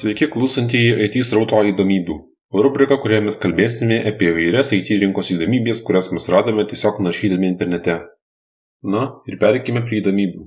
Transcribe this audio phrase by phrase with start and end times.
[0.00, 2.14] Sveiki klausantieji IT srauto įdomybių.
[2.64, 7.98] Rubrika, kurioje mes kalbėsime apie vairias IT rinkos įdomybės, kurias mes radome tiesiog naršydami internete.
[8.94, 10.46] Na ir perikime prie įdomybių.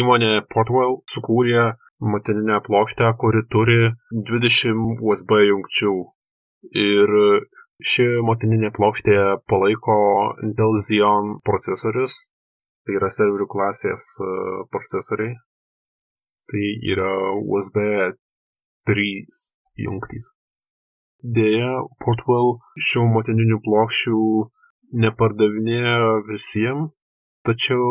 [0.00, 1.68] Įmonė Portwell sukūrė
[2.14, 3.80] motininę plokštę, kuri turi
[4.32, 5.94] 20 USB jungčių.
[6.74, 7.16] Ir
[7.92, 10.00] ši motininė plokštė palaiko
[10.42, 12.24] Intel Xeon procesorius,
[12.82, 14.32] tai yra serverių klasės e,
[14.74, 15.36] procesoriai.
[16.48, 17.76] Tai yra USB
[18.88, 19.48] 3
[19.84, 20.32] jungtys.
[21.18, 22.54] Deja, Portwell
[22.88, 24.20] šių motininių plokščių
[25.02, 26.94] nepardavinėja visiems,
[27.44, 27.88] tačiau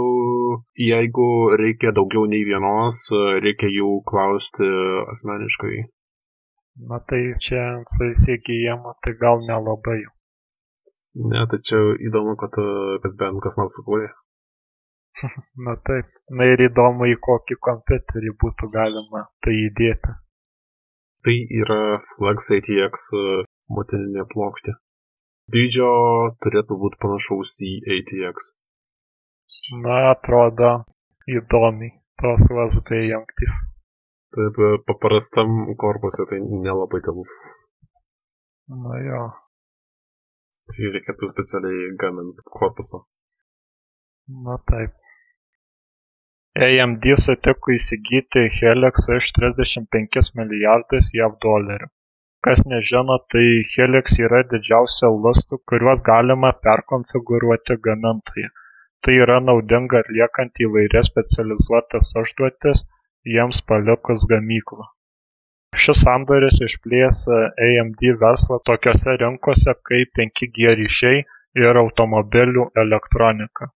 [0.79, 1.27] jeigu
[1.61, 3.03] reikia daugiau nei vienos,
[3.45, 4.69] reikia jų klausti
[5.13, 5.83] asmeniškai.
[6.89, 7.63] Na tai čia
[7.95, 9.99] su įsigijimu, tai gal nelabai.
[11.17, 12.57] Ne, tačiau įdomu, kad,
[13.03, 14.11] kad bent kas nors sukūrė.
[15.65, 20.15] Na taip, na ir įdomu, į kokį kompiuterį būtų galima tai įdėti.
[21.25, 21.79] Tai yra
[22.11, 23.07] Flex ATX
[23.73, 24.75] motininė plokštė.
[25.53, 25.89] Dydžio
[26.43, 28.51] turėtų būti panašaus į ATX.
[29.83, 30.71] Na, atrodo
[31.31, 33.55] įdomiai tos USB jungtys.
[34.35, 37.41] Taip, paprastam korpuse tai nelabai telus.
[38.67, 39.23] Na jo.
[40.67, 43.05] Tai reikėtų specialiai gaminti korpusą.
[44.43, 45.06] Na taip.
[46.65, 51.89] AMD sutiko įsigyti Helix už 35 milijardus JAV dolerių.
[52.47, 58.49] Kas nežino, tai Helix yra didžiausia lustų, kuriuos galima perkonfigūruoti gamintojai.
[59.05, 62.83] Tai yra naudinga atliekant įvairias specializuotas užduotis,
[63.35, 64.89] jiems palikus gamyklą.
[65.85, 67.23] Šis sandoris išplės
[67.69, 71.25] AMD verslą tokiose rinkose kaip 5G ryšiai
[71.67, 73.75] ir automobilių elektronika.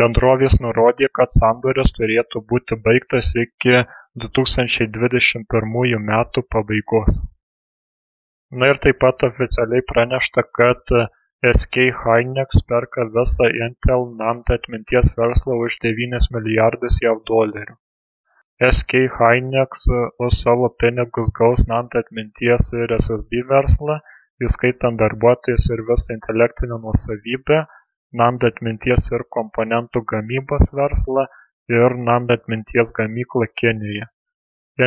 [0.00, 3.82] Bendrovės nurodė, kad sandoris turėtų būti baigtas iki
[4.24, 7.18] 2021 metų pabaigos.
[8.60, 10.94] Na ir taip pat oficialiai pranešta, kad
[11.50, 17.76] SK Hynix perka visą Intel NAND atminties verslą už 9 milijardus JAV dolerių.
[18.70, 19.86] SK Hynix
[20.26, 23.98] už savo pinigus gaus NAND atminties ir SSD verslą,
[24.48, 27.64] įskaitant darbuotojus ir visą intelektinę nuosavybę,
[28.20, 31.26] NAND atminties ir komponentų gamybos verslą
[31.72, 34.08] ir NAND atminties gamyklą Kinijoje.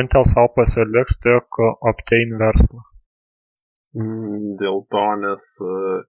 [0.00, 1.60] Intel sau pasiliks tik
[1.90, 2.82] Optane verslą.
[3.96, 6.02] Mm, dėl to, nes uh,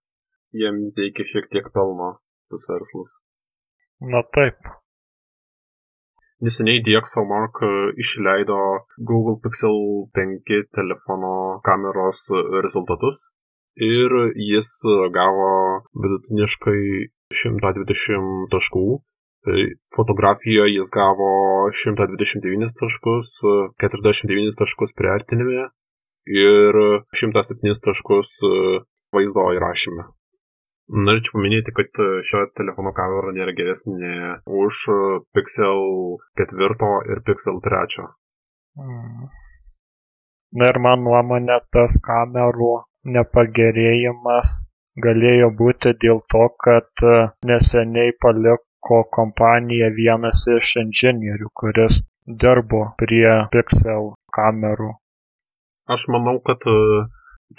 [0.62, 2.18] jiem teikia šiek tiek pelno
[2.52, 3.14] tas verslas.
[4.14, 4.58] Na taip.
[6.46, 7.64] Neseniai DxOMark
[8.04, 8.60] išleido
[9.10, 9.80] Google Pixel
[10.20, 11.34] 5 telefono
[11.66, 12.28] kameros
[12.66, 13.32] rezultatus
[13.78, 14.72] ir jis
[15.14, 15.52] gavo
[16.04, 16.82] vidutiniškai
[17.42, 18.88] 120 taškų.
[19.48, 19.64] Tai
[19.96, 21.30] fotografijoje jis gavo
[21.72, 23.38] 129 taškus,
[23.80, 25.70] 49 taškus priartinime
[26.28, 26.80] ir
[27.16, 28.34] 107 taškus
[29.16, 30.10] vaizdo įrašyme.
[30.88, 34.84] Norėčiau paminėti, kad šio telefono kamera nėra geresnė už
[35.36, 35.82] Pixel
[36.40, 38.06] 4 ir Pixel 3.
[38.80, 39.28] Mm.
[40.56, 42.72] Na ir man nuomonė, tas kamerų
[43.06, 44.54] nepagerėjimas
[45.06, 47.04] galėjo būti dėl to kad
[47.50, 52.02] neseniai paliko kompaniją vienas iš inžinierių kuris
[52.44, 54.92] dirbo prie pixel kamerų.
[55.96, 56.66] Aš manau kad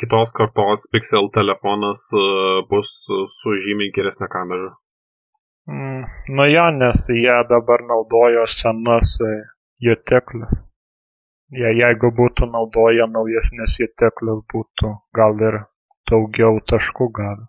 [0.00, 2.10] kitos kartos pixel telefonas
[2.70, 2.94] bus
[3.38, 4.75] su žymiai geresnė kamera.
[5.69, 6.05] Mm,
[6.37, 9.19] nu jo nes jie dabar naudojo senus
[9.84, 10.62] jutiklius
[11.56, 15.60] jei jeigu būtų naudoję naujesnius jutiklius būtų gal ir
[16.10, 17.47] daugiau taškų gavę.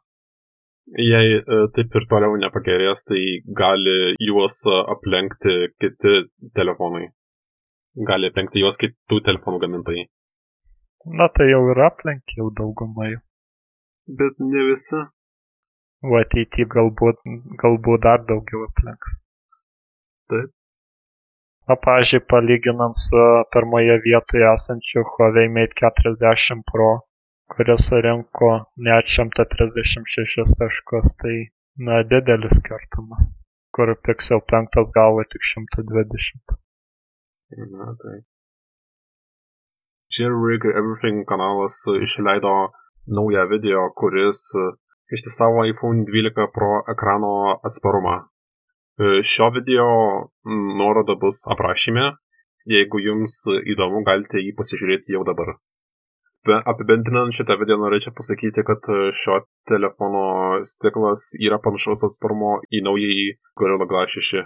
[0.97, 3.21] Jei e, taip ir toliau nepagerės, tai
[3.61, 6.13] gali juos aplenkti kiti
[6.57, 7.11] telefonai.
[8.09, 10.07] Gali aplenkti juos kitų telefonų gamintojai.
[11.19, 13.13] Na tai jau ir aplenkė jau daugumai.
[14.09, 15.05] Bet ne visi.
[16.01, 17.21] O ateityje galbūt,
[17.61, 19.17] galbūt dar daugiau aplenks.
[20.31, 20.55] Taip.
[21.69, 23.23] Na, pažiūrėjau, palyginant su
[23.53, 26.87] pirmoje vietoje esančiu Huawei Mate 40 Pro,
[27.53, 28.49] kuris surinko
[28.87, 31.35] net 136 taškus, tai,
[31.77, 33.27] na, didelis skirtumas,
[33.75, 36.57] kur Pixel 5 gavo tik 120.
[37.75, 38.17] Na, tai.
[40.17, 42.55] Jailbreak Everything kanalas išleido
[43.05, 44.41] naują video, kuris
[45.13, 48.17] ištestavo iPhone 12 Pro ekrano atsparumą.
[48.99, 49.87] Šio video
[50.77, 52.05] nuoroda bus aprašyme.
[52.67, 53.37] Jeigu jums
[53.71, 55.53] įdomu, galite jį pasižiūrėti jau dabar.
[56.71, 58.83] Apibendrinant šitą video norėčiau pasakyti, kad
[59.15, 59.37] šio
[59.71, 60.23] telefono
[60.67, 63.27] stiklas yra panašaus atsparumo į naująjį
[63.59, 64.43] Gorilla Glass 6.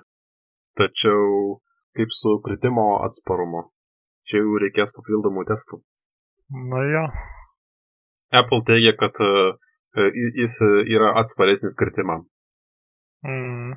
[0.77, 1.57] Tačiau
[1.97, 3.63] kaip su kritimo atsparumu.
[4.29, 5.81] Čia jau reikės papildomų testų.
[6.69, 7.07] Na jo.
[8.33, 9.57] Apple teigia, kad uh,
[10.37, 10.59] jis
[10.93, 12.27] yra atsparesnis kritimam.
[13.25, 13.73] Mm.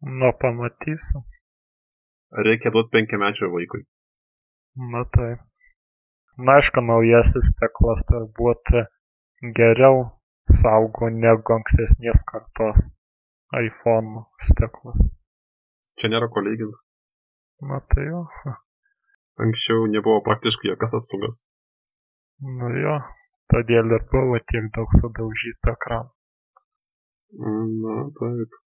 [0.00, 1.22] Nu, pamatysim.
[2.44, 3.82] Reikia duoti penkiamečio vaikui.
[4.92, 5.40] Na taip.
[6.36, 8.74] Na, aišku, naujasis stiklas turbūt
[9.56, 10.02] geriau
[10.60, 12.90] saugo negu ankstesnės kartos
[13.56, 15.00] iPhone stiklas.
[15.96, 16.76] Čia nėra ko lyginti.
[17.70, 18.26] Na tai jo.
[19.40, 21.40] Anksčiau nebuvo praktiškai jokios apsaugos.
[22.58, 22.98] Nu jo,
[23.52, 26.12] todėl ir buvo tiek daug sudaužytų ekranų.
[27.80, 28.60] Na taip.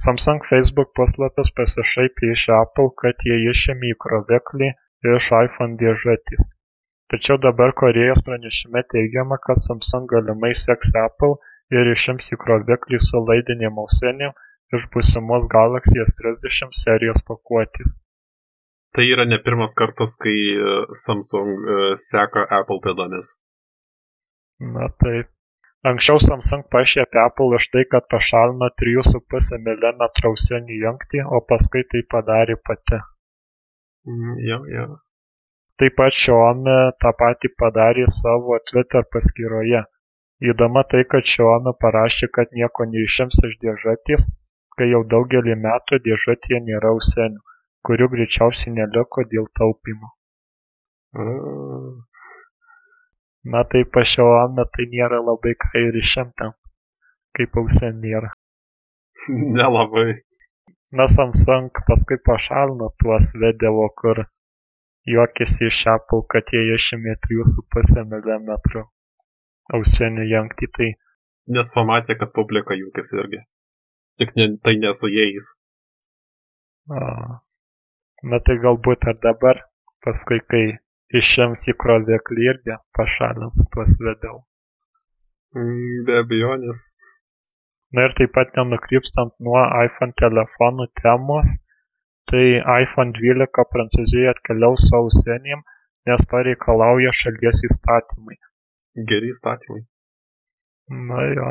[0.00, 4.70] Samsung Facebook puslapis pasišaipė iš Apple, kad jie išėmė įkroviklį
[5.14, 6.48] iš iPhone dėžutės.
[7.10, 11.34] Tačiau dabar Korėjos pranešime teigiama, kad Samsung galimai seks Apple
[11.74, 14.36] ir išims įkroviklį su laidinėm ausinėm
[14.78, 17.98] iš būsimos Galaxy S30 serijos pakuotės.
[18.94, 23.36] Tai yra ne pirmas kartas, kai e, Samsung uh, seka Apple pėdomis.
[24.60, 25.30] Na taip.
[25.88, 32.02] Anksčiau Samsung pašiepė Apple už tai, kad pašalino 3,5 mm ausinį jungtį, o paskui tai
[32.14, 32.98] padarė pati.
[34.04, 34.84] Mm, jo, jo.
[35.80, 39.80] Taip pat Xiaomi tą patį padarė savo Twitter paskyroje.
[40.52, 44.28] Įdomu tai, kad Xiaomi parašė, kad nieko neišims iš dėžutės,
[44.76, 47.40] kai jau daugelį metų dėžutėje nėra ausinių,
[47.88, 50.12] kurių greičiausiai neliko dėl taupimo.
[51.16, 52.09] Mm.
[53.44, 56.50] Na tai pa Xiaomi tai nėra labai ką ir išimti,
[57.36, 58.32] kaip ausinių nėra.
[59.56, 60.20] Nelabai.
[60.92, 64.24] Na samsung paskui pašalino tuos video kur
[65.06, 68.82] juokėsi iš apple kad jie išėmė trijų su puse milimetrų
[69.78, 70.88] ausinių jungtį tai
[71.56, 73.40] nes pamatė kad publika juokėsi irgi.
[74.20, 75.52] Tik ne, tai ne su jais.
[76.90, 77.00] A,
[78.26, 79.62] na tai galbūt ir dabar
[80.04, 80.64] paskui kai
[81.18, 84.36] išims įkroviklį irgi pašalins tuos video
[85.56, 86.86] mm, be abejonės.
[87.96, 91.56] Na ir taip pat nenukrypstant nuo iphone telefonų temos
[92.30, 92.44] tai
[92.82, 95.64] iphone 12 prancūzijoje atkeliaus su ausinėm
[96.06, 98.38] nes to reikalauja šalies įstatymai.
[99.10, 99.82] Geri įstatymai.
[101.10, 101.50] Na jo.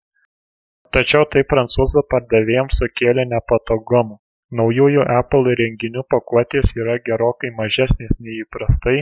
[0.96, 4.20] Tačiau tai prancūzų pardavėjams sukėlė nepatogumų
[4.60, 8.96] naujųjų apple įrenginių pakuotės yra gerokai mažesnės nei įprastai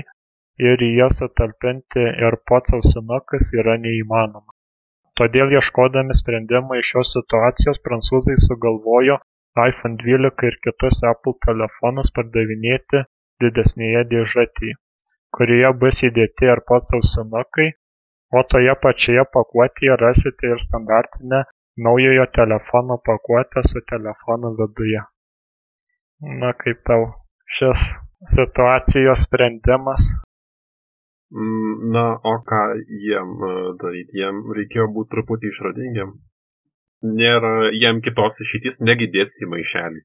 [0.69, 4.55] ir į jas sutalpinti AirPods ausinukus yra neįmanoma
[5.21, 9.19] todėl ieškodami sprendimo iš šios situacijos prancūzai sugalvojo
[9.69, 13.05] iphone dvylika ir kitus apple telefonus pardavinėti
[13.45, 14.79] didesnėje dėžutėje
[15.39, 17.69] kurioje bus įdėti airpods ausinukai
[18.39, 21.41] o toje pačioje pakuotėje rasite ir standartinę
[21.87, 25.03] naujojo telefono pakuotę su telefonu viduje.
[26.25, 27.03] Na kaip tau
[27.57, 27.81] šis
[28.35, 30.07] situacijos sprendimas?
[31.35, 32.61] Mm, na, o ką
[33.05, 34.21] jiem e, daryti?
[34.21, 36.15] Jiem reikėjo būti truputį išradingiam.
[37.19, 40.01] Nėra jiem kitos išeitis, negi dėsi į maišelį.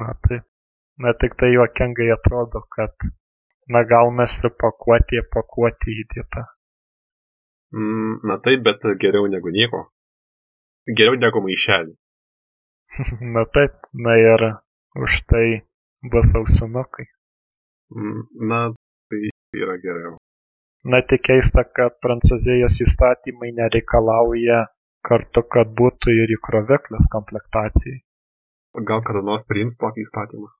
[0.00, 0.40] Na tai,
[1.02, 3.08] na tik tai juokingai atrodo, kad,
[3.68, 6.46] na gaunasi pakuotė, pakuotė įdėta.
[7.74, 9.88] Mm, na taip, bet geriau negu nieko.
[10.88, 11.96] Geriau negu maišelį.
[13.34, 14.52] na taip, na ir
[14.94, 15.46] už tai
[16.10, 17.06] bus ausinukai.
[17.94, 18.60] Mm, na,
[19.54, 20.16] yra geriau.
[20.84, 24.66] Na tik keista, kad Prancūzijos įstatymai nereikalauja
[25.04, 28.02] kartu, kad būtų ir įkroviklis komplektacijai.
[28.88, 30.50] Gal kada nors priims tokį įstatymą?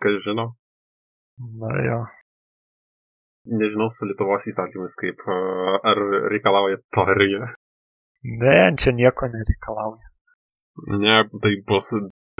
[0.00, 0.46] Kas žino?
[1.60, 2.00] Na jo.
[3.60, 5.24] Nežinau su Lietuvos įstatymais kaip,
[5.90, 6.00] ar
[6.32, 7.42] reikalauja to ir jie.
[8.40, 10.08] Ne, čia nieko nereikalauja.
[11.00, 11.88] Ne, tai bus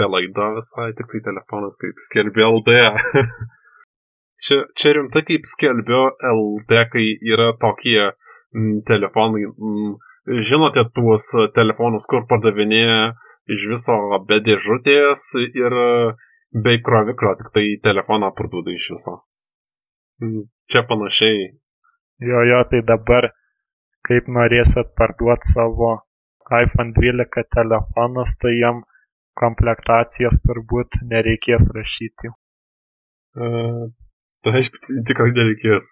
[0.00, 2.76] belaida visai, tik tai telefonas kaip skelbė LD.
[4.40, 8.12] Čia, čia rimtai kaip skelbio LD, kai yra tokie m,
[8.56, 9.42] mm, telefonai.
[9.44, 9.90] M, mm,
[10.48, 13.10] žinote tuos telefonus, kur pardavinėja
[13.52, 13.96] iš viso
[14.28, 15.76] be dėžutės ir
[16.64, 19.16] be kroviklio, tik tai telefoną parduoda iš viso.
[20.24, 21.50] Mm, čia panašiai.
[22.30, 23.30] Jo, jo, tai dabar,
[24.08, 25.98] kaip norėsit parduoti savo
[26.50, 28.82] iPhone 12 telefonus, tai jam
[29.38, 32.32] komplektacijos turbūt nereikės rašyti.
[33.38, 33.90] Uh,
[34.40, 35.86] Taip, tikrai nereikės.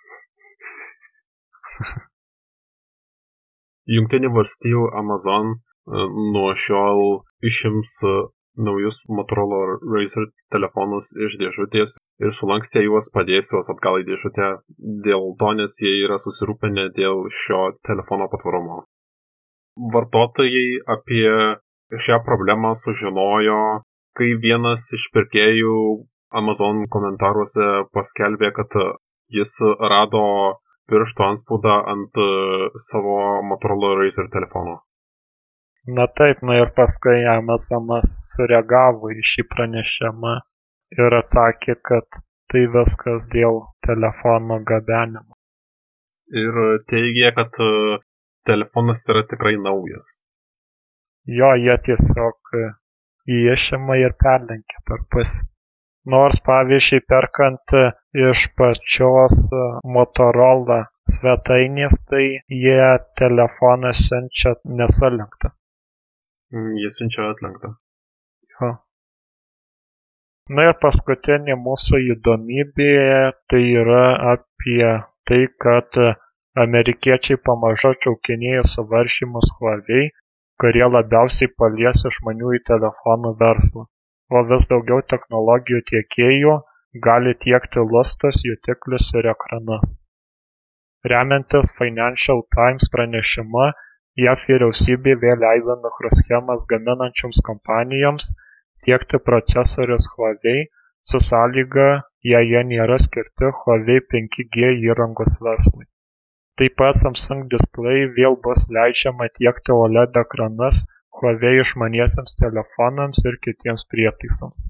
[3.88, 5.58] Junktinių valstijų Amazon e,
[6.34, 7.02] nuo šiol
[7.50, 8.14] išims e,
[8.68, 14.48] naujus Motorola Razer telefonus iš dėžutės ir sulankstė juos padės juos atgal į dėžutę
[15.06, 18.82] dėl to, nes jie yra susirūpinę dėl šio telefono patvarumo.
[19.94, 21.28] Vartotojai apie
[21.92, 23.60] šią problemą sužinojo,
[24.18, 25.76] kai vienas iš pirkėjų
[26.40, 28.74] Amazon komentaruose paskelbė, kad
[29.32, 29.54] jis
[29.92, 30.24] rado
[30.88, 32.20] piršto anspaudą ant
[32.88, 33.16] savo
[33.48, 34.82] Motorola Razr telefono.
[35.88, 40.34] Na taip, na ir paskui Amazonas sureagavo į šį pranešimą
[40.98, 42.20] ir atsakė, kad
[42.52, 45.36] tai viskas dėl telefono gabenimo.
[46.28, 47.56] Ir teigė, kad
[48.48, 50.18] telefonas yra tikrai naujas.
[51.28, 52.52] Jo, jie tiesiog
[53.28, 55.44] jį išima ir perlenkia per pusę.
[56.08, 57.74] Nors pavyzdžiui, perkant
[58.28, 59.50] iš pačios
[59.96, 60.78] Motorola
[61.16, 62.24] svetainės, tai
[62.62, 62.86] jie
[63.20, 65.50] telefoną siunčia nesalenktą.
[66.54, 67.74] Mm, Jie siunčia atlenktą.
[68.54, 68.70] Jo.
[70.56, 72.94] Na ir paskutinė mūsų įdomybė
[73.52, 74.94] tai yra apie
[75.28, 75.98] tai, kad
[76.64, 80.08] amerikiečiai pamažu atšaukinėja suvaržymus Huawei,
[80.62, 83.84] kurie labiausiai palies išmaniųjų telefonų verslą,
[84.36, 86.54] o vis daugiau technologijų tiekėjų
[87.06, 89.92] gali tiekti lustus, jutiklius ir ekranus.
[91.12, 93.68] Remiantis Financial Times pranešimu,
[94.18, 98.32] JAV vyriausybė vėl leido mikroschemas gaminančioms kompanijoms
[98.86, 100.64] tiekti procesorius Huawei
[101.10, 101.86] su sąlyga,
[102.32, 105.86] jei jie nėra skirti Huawei 5G įrangos verslui.
[106.58, 110.84] Taip pat Samsung Display vėl bus leidžiama tiekti OLED ekranus
[111.18, 114.64] Huawei išmaniesiems telefonams ir kitiems prietaisams.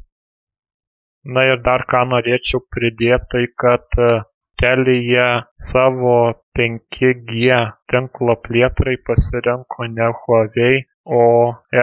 [1.37, 4.01] Na ir dar ką norėčiau pridėti, tai kad
[4.59, 5.27] Telyje
[5.71, 6.15] savo
[6.59, 7.59] 5G
[7.93, 11.23] tinklo plėtrai pasirinko ne Huawei, o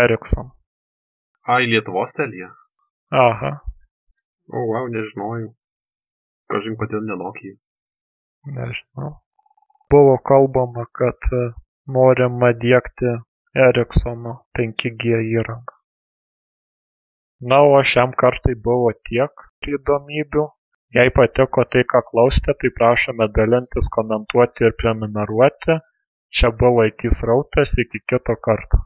[0.01, 0.51] Ericsson.
[1.47, 2.49] Ai, Lietuvos telija?
[3.11, 3.51] Aha,
[4.53, 5.53] O, wow, nežinojau.
[6.53, 7.55] Kažin kodėl ne Nokia.
[8.57, 9.13] nežinau.
[9.91, 11.41] Buvo kalbama, kad e,
[11.97, 13.11] norima dėkti
[13.65, 15.75] Ericssono 5G įrangą.
[17.51, 20.45] Na, o šiam kartai buvo tiek įdomybių.
[20.95, 25.77] Jei patiko tai, ką klausėte, tai prašome dalintis, komentuoti ir prenumeruoti.
[26.35, 28.81] Čia buvo IT srautas, iki kito karto.